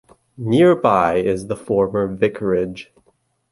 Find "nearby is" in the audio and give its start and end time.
0.39-1.45